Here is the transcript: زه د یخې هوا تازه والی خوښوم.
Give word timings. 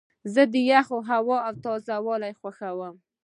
زه 0.33 0.41
د 0.53 0.55
یخې 0.71 0.99
هوا 1.09 1.39
تازه 1.63 1.95
والی 2.05 2.33
خوښوم. 2.39 2.95